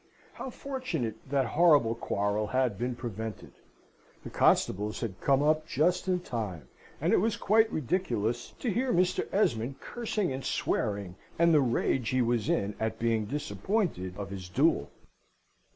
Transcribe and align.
How 0.33 0.49
fortunate 0.49 1.17
that 1.29 1.45
horrible 1.45 1.93
quarrel 1.93 2.47
had 2.47 2.75
been 2.75 2.95
prevented! 2.95 3.51
The 4.23 4.31
constables 4.31 5.01
had 5.01 5.21
come 5.21 5.43
up 5.43 5.67
just 5.67 6.07
in 6.07 6.21
time; 6.21 6.67
and 6.99 7.13
it 7.13 7.17
was 7.19 7.37
quite 7.37 7.71
ridiculous 7.71 8.55
to 8.61 8.71
hear 8.71 8.91
Mr. 8.91 9.31
Esmond 9.31 9.79
cursing 9.79 10.31
and 10.33 10.43
swearing, 10.43 11.17
and 11.37 11.53
the 11.53 11.61
rage 11.61 12.09
he 12.09 12.21
was 12.23 12.49
in 12.49 12.73
at 12.79 12.97
being 12.97 13.25
disappointed 13.25 14.17
of 14.17 14.31
his 14.31 14.49
duel! 14.49 14.89